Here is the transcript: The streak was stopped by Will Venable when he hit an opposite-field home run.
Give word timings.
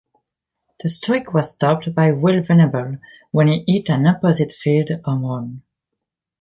The 0.79 0.89
streak 0.89 1.31
was 1.31 1.51
stopped 1.51 1.93
by 1.93 2.09
Will 2.11 2.41
Venable 2.41 2.97
when 3.29 3.45
he 3.49 3.63
hit 3.67 3.87
an 3.91 4.07
opposite-field 4.07 4.89
home 5.05 5.23
run. 5.23 5.61